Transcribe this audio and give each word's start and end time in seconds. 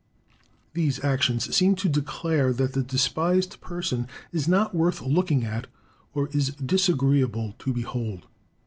These 0.73 1.03
actions 1.03 1.55
seem 1.55 1.75
to 1.75 1.87
declare 1.87 2.53
that 2.53 2.73
the 2.73 2.81
despised 2.81 3.61
person 3.61 4.07
is 4.31 4.47
not 4.47 4.73
worth 4.73 4.99
looking 4.99 5.45
at 5.45 5.67
or 6.15 6.27
is 6.29 6.55
disagreeable 6.55 7.53
to 7.59 7.71
behold. 7.71 8.25